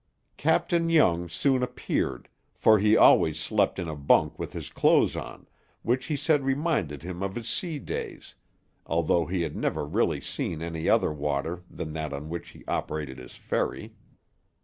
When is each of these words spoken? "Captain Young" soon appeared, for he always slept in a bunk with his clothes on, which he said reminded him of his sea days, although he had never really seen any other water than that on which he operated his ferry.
"Captain 0.37 0.89
Young" 0.89 1.29
soon 1.29 1.61
appeared, 1.61 2.27
for 2.55 2.79
he 2.79 2.97
always 2.97 3.39
slept 3.39 3.77
in 3.77 3.87
a 3.87 3.95
bunk 3.95 4.39
with 4.39 4.53
his 4.53 4.71
clothes 4.71 5.15
on, 5.15 5.47
which 5.83 6.07
he 6.07 6.15
said 6.15 6.43
reminded 6.43 7.03
him 7.03 7.21
of 7.21 7.35
his 7.35 7.47
sea 7.47 7.77
days, 7.77 8.33
although 8.87 9.27
he 9.27 9.43
had 9.43 9.55
never 9.55 9.85
really 9.85 10.19
seen 10.19 10.59
any 10.59 10.89
other 10.89 11.13
water 11.13 11.61
than 11.69 11.93
that 11.93 12.13
on 12.13 12.29
which 12.29 12.49
he 12.49 12.65
operated 12.67 13.19
his 13.19 13.35
ferry. 13.35 13.93